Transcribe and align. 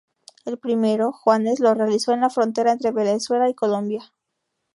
El 0.45 0.57
primero, 0.57 1.11
Juanes 1.11 1.59
lo 1.59 1.75
realizó 1.75 2.11
en 2.11 2.21
la 2.21 2.31
frontera 2.31 2.71
entre 2.71 2.91
Venezuela 2.91 3.47
y 3.51 3.53
Colombia. 3.53 4.11